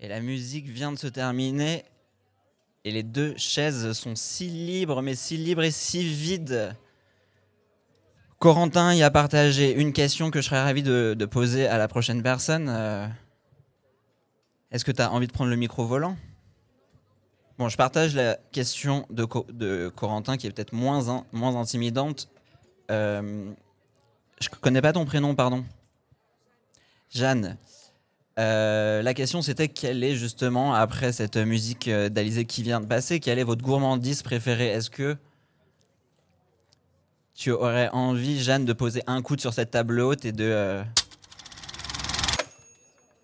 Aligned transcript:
Et 0.00 0.08
la 0.08 0.20
musique 0.20 0.66
vient 0.66 0.92
de 0.92 0.98
se 0.98 1.06
terminer. 1.06 1.84
Et 2.84 2.90
les 2.90 3.02
deux 3.02 3.34
chaises 3.36 3.92
sont 3.92 4.16
si 4.16 4.48
libres, 4.48 5.02
mais 5.02 5.14
si 5.14 5.36
libres 5.36 5.62
et 5.62 5.70
si 5.70 6.02
vides. 6.02 6.74
Corentin 8.38 8.94
y 8.94 9.02
a 9.02 9.10
partagé 9.10 9.72
une 9.74 9.92
question 9.92 10.30
que 10.30 10.40
je 10.40 10.46
serais 10.46 10.62
ravi 10.62 10.82
de, 10.82 11.14
poser 11.30 11.66
à 11.66 11.76
la 11.76 11.88
prochaine 11.88 12.22
personne. 12.22 12.68
Euh, 12.70 13.06
Est-ce 14.70 14.86
que 14.86 14.92
tu 14.92 15.02
as 15.02 15.12
envie 15.12 15.26
de 15.26 15.32
prendre 15.32 15.50
le 15.50 15.56
micro 15.56 15.84
volant? 15.84 16.16
Bon, 17.58 17.68
je 17.68 17.76
partage 17.76 18.14
la 18.14 18.36
question 18.52 19.04
de, 19.10 19.26
Co- 19.26 19.46
de 19.50 19.92
Corentin 19.94 20.38
qui 20.38 20.46
est 20.46 20.50
peut-être 20.50 20.72
moins, 20.72 21.10
in- 21.10 21.26
moins 21.32 21.54
intimidante. 21.56 22.30
Euh, 22.90 23.52
je 24.40 24.48
connais 24.48 24.80
pas 24.80 24.94
ton 24.94 25.04
prénom, 25.04 25.34
pardon. 25.34 25.62
Jeanne. 27.10 27.58
Euh, 28.40 29.02
la 29.02 29.12
question 29.12 29.42
c'était 29.42 29.68
quelle 29.68 30.02
est 30.02 30.14
justement, 30.14 30.72
après 30.72 31.12
cette 31.12 31.36
musique 31.36 31.88
euh, 31.88 32.08
d'Alizé 32.08 32.46
qui 32.46 32.62
vient 32.62 32.80
de 32.80 32.86
passer, 32.86 33.20
quelle 33.20 33.38
est 33.38 33.44
votre 33.44 33.62
gourmandise 33.62 34.22
préférée? 34.22 34.68
Est-ce 34.68 34.88
que 34.88 35.18
tu 37.34 37.50
aurais 37.50 37.90
envie, 37.90 38.42
Jeanne, 38.42 38.64
de 38.64 38.72
poser 38.72 39.02
un 39.06 39.20
coude 39.20 39.42
sur 39.42 39.52
cette 39.52 39.72
table 39.72 40.00
haute 40.00 40.24
et 40.24 40.32
de... 40.32 40.44
euh, 40.44 40.82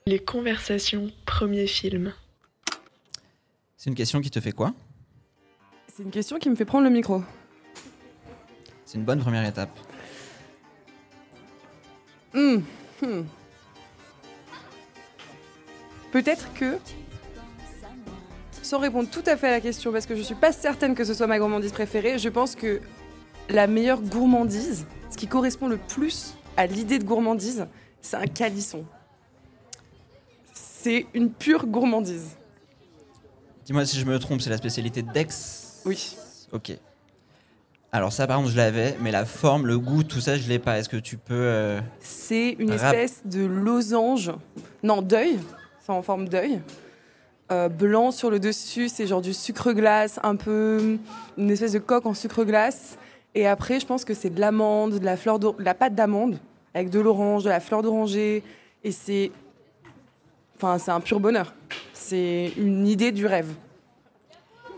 Les 0.06 0.18
conversations, 0.18 1.10
premier 1.24 1.66
film. 1.66 2.12
C'est 3.78 3.88
une 3.88 3.96
question 3.96 4.20
qui 4.20 4.30
te 4.30 4.40
fait 4.40 4.52
quoi? 4.52 4.74
C'est 5.94 6.02
une 6.02 6.10
question 6.10 6.38
qui 6.38 6.50
me 6.50 6.56
fait 6.56 6.66
prendre 6.66 6.84
le 6.84 6.90
micro. 6.90 7.22
C'est 8.84 8.98
une 8.98 9.04
bonne 9.04 9.20
première 9.20 9.46
étape. 9.46 9.70
Hmm, 12.34 12.58
hmm. 13.00 13.22
Peut-être 16.12 16.52
que, 16.54 16.78
sans 18.62 18.78
répondre 18.78 19.08
tout 19.10 19.22
à 19.26 19.36
fait 19.36 19.48
à 19.48 19.50
la 19.50 19.60
question, 19.60 19.92
parce 19.92 20.06
que 20.06 20.16
je 20.16 20.22
suis 20.22 20.34
pas 20.34 20.52
certaine 20.52 20.94
que 20.94 21.04
ce 21.04 21.14
soit 21.14 21.26
ma 21.26 21.38
gourmandise 21.38 21.72
préférée, 21.72 22.18
je 22.18 22.28
pense 22.28 22.54
que 22.54 22.80
la 23.48 23.66
meilleure 23.66 24.00
gourmandise, 24.00 24.86
ce 25.10 25.16
qui 25.16 25.26
correspond 25.26 25.68
le 25.68 25.76
plus 25.76 26.34
à 26.56 26.66
l'idée 26.66 26.98
de 26.98 27.04
gourmandise, 27.04 27.66
c'est 28.00 28.16
un 28.16 28.26
calisson. 28.26 28.84
C'est 30.54 31.06
une 31.14 31.30
pure 31.30 31.66
gourmandise. 31.66 32.30
Dis-moi 33.64 33.84
si 33.84 33.98
je 33.98 34.04
me 34.04 34.18
trompe, 34.18 34.40
c'est 34.40 34.50
la 34.50 34.56
spécialité 34.56 35.02
d'Aix? 35.02 35.26
Oui. 35.84 36.16
Ok. 36.52 36.72
Alors 37.92 38.12
ça 38.12 38.26
par 38.26 38.38
contre 38.38 38.50
je 38.50 38.56
l'avais, 38.56 38.96
mais 39.00 39.10
la 39.10 39.24
forme, 39.24 39.66
le 39.66 39.78
goût, 39.78 40.02
tout 40.02 40.20
ça 40.20 40.36
je 40.36 40.48
l'ai 40.48 40.58
pas. 40.58 40.78
Est-ce 40.78 40.88
que 40.88 40.96
tu 40.96 41.16
peux... 41.16 41.34
euh, 41.34 41.80
C'est 42.00 42.56
une 42.58 42.72
espèce 42.72 43.22
de 43.24 43.44
losange, 43.44 44.32
non, 44.82 45.02
d'œil, 45.02 45.38
c'est 45.86 45.92
en 45.92 46.02
forme 46.02 46.28
d'œil. 46.28 46.60
Euh, 47.52 47.68
blanc 47.68 48.10
sur 48.10 48.28
le 48.28 48.40
dessus, 48.40 48.88
c'est 48.88 49.06
genre 49.06 49.22
du 49.22 49.32
sucre 49.32 49.72
glace, 49.72 50.18
un 50.24 50.34
peu 50.34 50.98
une 51.38 51.50
espèce 51.50 51.72
de 51.72 51.78
coque 51.78 52.06
en 52.06 52.14
sucre 52.14 52.42
glace. 52.42 52.98
Et 53.36 53.46
après, 53.46 53.78
je 53.78 53.86
pense 53.86 54.04
que 54.04 54.14
c'est 54.14 54.30
de 54.30 54.40
l'amande, 54.40 54.98
de 54.98 55.04
la 55.04 55.16
fleur 55.16 55.38
d'or- 55.38 55.54
de 55.54 55.62
la 55.62 55.74
pâte 55.74 55.94
d'amande 55.94 56.38
avec 56.74 56.90
de 56.90 56.98
l'orange, 56.98 57.44
de 57.44 57.50
la 57.50 57.60
fleur 57.60 57.82
d'oranger. 57.82 58.42
Et 58.82 58.90
c'est, 58.90 59.30
enfin, 60.56 60.78
c'est 60.78 60.90
un 60.90 61.00
pur 61.00 61.20
bonheur. 61.20 61.54
C'est 61.92 62.52
une 62.56 62.86
idée 62.88 63.12
du 63.12 63.26
rêve. 63.26 63.54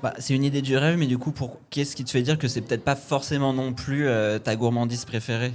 Bah, 0.02 0.12
c'est 0.18 0.34
une 0.34 0.44
idée 0.44 0.60
du 0.60 0.76
rêve, 0.76 0.98
mais 0.98 1.06
du 1.06 1.16
coup, 1.16 1.32
pour... 1.32 1.58
qu'est-ce 1.70 1.96
qui 1.96 2.04
te 2.04 2.10
fait 2.10 2.22
dire 2.22 2.38
que 2.38 2.48
c'est 2.48 2.60
peut-être 2.60 2.84
pas 2.84 2.96
forcément 2.96 3.54
non 3.54 3.72
plus 3.72 4.06
euh, 4.06 4.38
ta 4.38 4.56
gourmandise 4.56 5.06
préférée? 5.06 5.52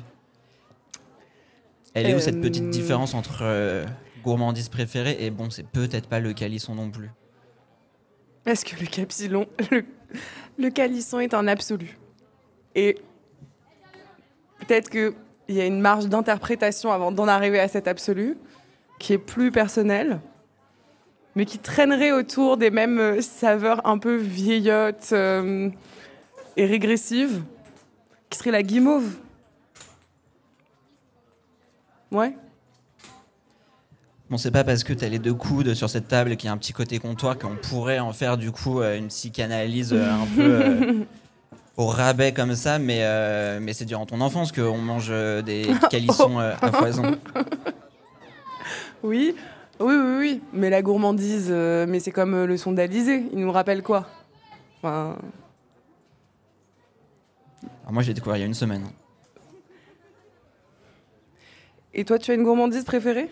Elle 1.93 2.07
est 2.07 2.15
où 2.15 2.19
cette 2.19 2.41
petite 2.41 2.63
Euh, 2.63 2.69
différence 2.71 3.13
entre 3.13 3.41
euh, 3.43 3.85
gourmandise 4.23 4.69
préférée 4.69 5.17
et 5.19 5.29
bon, 5.29 5.49
c'est 5.49 5.67
peut-être 5.67 6.07
pas 6.07 6.19
le 6.19 6.33
calisson 6.33 6.73
non 6.73 6.89
plus 6.89 7.11
Est-ce 8.45 8.65
que 8.65 8.79
le 8.79 8.87
capsilon, 8.87 9.47
le, 9.71 9.85
le 10.57 10.69
calisson 10.69 11.19
est 11.19 11.33
un 11.33 11.47
absolu? 11.47 11.99
Et 12.75 12.97
peut-être 14.59 14.89
qu'il 14.89 15.13
y 15.49 15.61
a 15.61 15.65
une 15.65 15.81
marge 15.81 16.07
d'interprétation 16.07 16.91
avant 16.91 17.11
d'en 17.11 17.27
arriver 17.27 17.59
à 17.59 17.67
cet 17.67 17.87
absolu, 17.87 18.37
qui 18.99 19.13
est 19.13 19.17
plus 19.17 19.51
personnel, 19.51 20.19
mais 21.35 21.45
qui 21.45 21.59
traînerait 21.59 22.11
autour 22.11 22.57
des 22.57 22.69
mêmes 22.69 22.99
euh, 22.99 23.21
saveurs 23.21 23.85
un 23.87 23.97
peu 23.97 24.15
vieillottes 24.15 25.09
euh, 25.11 25.69
et 26.57 26.65
régressives, 26.65 27.43
qui 28.29 28.39
serait 28.39 28.51
la 28.51 28.63
guimauve. 28.63 29.17
Ouais. 32.11 32.35
Bon, 34.33 34.37
c'est 34.37 34.49
pas 34.49 34.63
parce 34.63 34.83
que 34.83 34.93
t'as 34.93 35.09
les 35.09 35.19
deux 35.19 35.35
coudes 35.35 35.75
sur 35.75 35.91
cette 35.91 36.07
table 36.07 36.37
qu'il 36.37 36.47
y 36.47 36.49
a 36.49 36.53
un 36.53 36.57
petit 36.57 36.73
côté 36.73 36.97
comptoir 36.97 37.37
qu'on 37.37 37.55
pourrait 37.55 37.99
en 37.99 38.13
faire 38.13 38.35
du 38.35 38.51
coup 38.51 38.81
euh, 38.81 38.97
une 38.97 39.09
psychanalyse 39.09 39.93
euh, 39.93 40.11
un 40.11 40.25
peu 40.25 40.41
euh, 40.41 41.03
au 41.77 41.85
rabais 41.85 42.33
comme 42.33 42.55
ça, 42.55 42.79
mais, 42.79 43.01
euh, 43.03 43.59
mais 43.61 43.73
c'est 43.73 43.85
durant 43.85 44.07
ton 44.07 44.21
enfance 44.21 44.51
qu'on 44.51 44.79
mange 44.79 45.09
des 45.45 45.67
calissons 45.91 46.39
euh, 46.39 46.55
à 46.63 46.71
foison. 46.71 47.15
Oui, 49.03 49.35
oui, 49.79 49.93
oui, 49.95 50.15
oui. 50.17 50.41
Mais 50.51 50.71
la 50.71 50.81
gourmandise, 50.81 51.51
mais 51.51 51.99
c'est 51.99 52.09
comme 52.09 52.45
le 52.45 52.57
son 52.57 52.71
d'Alizé. 52.71 53.25
Il 53.33 53.39
nous 53.39 53.51
rappelle 53.51 53.83
quoi? 53.83 54.07
Enfin, 54.79 55.15
Alors 57.83 57.93
moi, 57.93 58.01
je 58.01 58.07
l'ai 58.07 58.15
découvert 58.15 58.37
il 58.37 58.39
y 58.39 58.43
a 58.43 58.47
une 58.47 58.55
semaine. 58.55 58.87
Et 61.93 62.03
toi, 62.03 62.17
tu 62.17 62.31
as 62.31 62.33
une 62.33 62.43
gourmandise 62.43 62.83
préférée? 62.83 63.29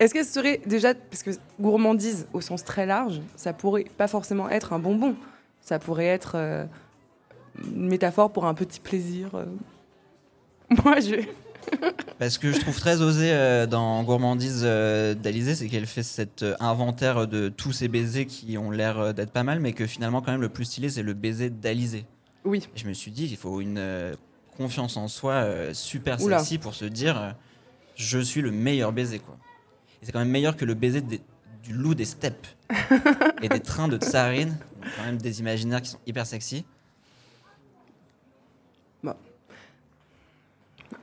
Est-ce 0.00 0.14
que 0.14 0.24
ce 0.24 0.32
serait 0.32 0.60
déjà, 0.66 0.94
parce 0.94 1.22
que 1.22 1.30
gourmandise 1.60 2.26
au 2.32 2.40
sens 2.40 2.64
très 2.64 2.86
large, 2.86 3.20
ça 3.36 3.52
pourrait 3.52 3.84
pas 3.96 4.08
forcément 4.08 4.48
être 4.48 4.72
un 4.72 4.78
bonbon. 4.78 5.14
Ça 5.60 5.78
pourrait 5.78 6.06
être 6.06 6.32
euh, 6.36 6.64
une 7.74 7.86
métaphore 7.88 8.32
pour 8.32 8.46
un 8.46 8.54
petit 8.54 8.80
plaisir. 8.80 9.28
euh. 9.34 9.44
Moi, 10.84 11.00
je. 11.00 11.16
Parce 12.18 12.38
que 12.38 12.50
je 12.50 12.58
trouve 12.60 12.78
très 12.80 13.02
osé 13.02 13.30
euh, 13.30 13.66
dans 13.66 14.02
Gourmandise 14.02 14.62
euh, 14.64 15.14
d'Alizé, 15.14 15.54
c'est 15.54 15.68
qu'elle 15.68 15.86
fait 15.86 16.02
cet 16.02 16.42
euh, 16.42 16.56
inventaire 16.58 17.28
de 17.28 17.50
tous 17.50 17.72
ces 17.72 17.88
baisers 17.88 18.24
qui 18.24 18.56
ont 18.56 18.70
l'air 18.70 18.98
euh, 18.98 19.12
d'être 19.12 19.30
pas 19.30 19.42
mal, 19.44 19.60
mais 19.60 19.74
que 19.74 19.86
finalement, 19.86 20.22
quand 20.22 20.32
même, 20.32 20.40
le 20.40 20.48
plus 20.48 20.64
stylé, 20.64 20.88
c'est 20.88 21.02
le 21.02 21.12
baiser 21.12 21.50
d'Alizé. 21.50 22.06
Oui. 22.46 22.66
Et 22.74 22.78
je 22.78 22.88
me 22.88 22.94
suis 22.94 23.10
dit, 23.10 23.26
il 23.30 23.36
faut 23.36 23.60
une 23.60 23.76
euh, 23.78 24.14
confiance 24.56 24.96
en 24.96 25.08
soi 25.08 25.32
euh, 25.34 25.74
super 25.74 26.20
Oula. 26.22 26.38
sexy 26.38 26.56
pour 26.56 26.74
se 26.74 26.86
dire, 26.86 27.20
euh, 27.20 27.30
je 27.96 28.18
suis 28.18 28.40
le 28.40 28.50
meilleur 28.50 28.92
baiser, 28.92 29.18
quoi. 29.18 29.36
Et 30.02 30.06
c'est 30.06 30.12
quand 30.12 30.18
même 30.20 30.30
meilleur 30.30 30.56
que 30.56 30.64
le 30.64 30.74
baiser 30.74 31.00
des- 31.00 31.20
du 31.62 31.72
loup 31.74 31.94
des 31.94 32.04
steppes 32.06 32.46
et 33.42 33.48
des 33.48 33.60
trains 33.60 33.88
de 33.88 33.96
tsarine, 33.98 34.56
quand 34.96 35.04
même 35.04 35.18
des 35.18 35.40
imaginaires 35.40 35.82
qui 35.82 35.90
sont 35.90 35.98
hyper 36.06 36.26
sexy. 36.26 36.64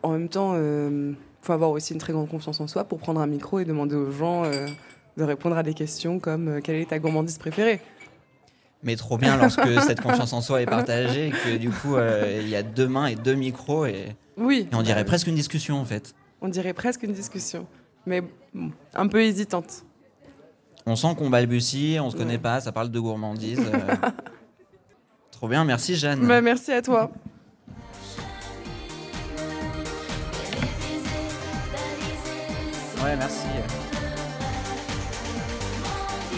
En 0.04 0.12
même 0.12 0.30
temps, 0.30 0.56
il 0.56 1.16
faut 1.42 1.54
avoir 1.54 1.72
aussi 1.72 1.94
une 1.94 2.00
très 2.00 2.14
grande 2.14 2.30
confiance 2.30 2.60
en 2.60 2.68
soi 2.68 2.84
pour 2.84 3.00
prendre 3.00 3.20
un 3.22 3.28
micro 3.28 3.60
et 3.60 3.66
demander 3.66 3.96
aux 3.96 4.12
gens 4.12 4.44
euh, 4.46 4.68
de 5.18 5.24
répondre 5.24 5.58
à 5.58 5.64
des 5.64 5.74
questions 5.74 6.20
comme 6.20 6.48
euh, 6.48 6.62
quelle 6.62 6.76
est 6.76 6.90
ta 6.90 7.00
gourmandise 7.00 7.38
préférée? 7.38 7.80
Mais 8.84 8.96
trop 8.96 9.18
bien 9.18 9.38
lorsque 9.38 9.68
cette 9.82 10.02
confiance 10.02 10.34
en 10.34 10.42
soi 10.42 10.62
est 10.62 10.66
partagée 10.66 11.28
et 11.30 11.32
que 11.32 11.58
du 11.58 11.70
coup, 11.70 11.96
euh, 11.96 12.40
il 12.42 12.50
y 12.50 12.56
a 12.56 12.64
deux 12.64 12.88
mains 12.88 13.08
et 13.08 13.16
deux 13.16 13.34
micros 13.36 13.86
et, 13.86 14.16
Oui. 14.38 14.68
et 14.72 14.76
on 14.76 14.82
dirait 14.84 15.04
Bah, 15.04 15.08
presque 15.08 15.28
une 15.28 15.36
discussion 15.36 15.80
en 15.80 15.86
fait. 15.86 16.14
On 16.42 16.50
dirait 16.50 16.74
presque 16.74 17.04
une 17.04 17.14
discussion, 17.14 17.66
mais 18.08 18.22
bon, 18.54 18.72
un 18.96 19.08
peu 19.08 19.22
hésitante. 19.22 19.84
On 20.86 20.96
sent 20.96 21.16
qu'on 21.18 21.30
balbutie, 21.30 21.98
on 22.02 22.10
se 22.10 22.16
connaît 22.16 22.34
Ouais. 22.34 22.38
pas, 22.40 22.62
ça 22.62 22.72
parle 22.72 22.90
de 22.90 23.00
gourmandise. 23.00 23.60
euh. 23.60 23.96
trop 25.32 25.48
bien, 25.48 25.64
merci 25.66 25.96
Jeanne. 25.96 26.26
Bah, 26.26 26.42
merci 26.42 26.72
à 26.72 26.82
toi. 26.82 27.12
Ouais, 33.04 33.16
merci. 33.16 33.48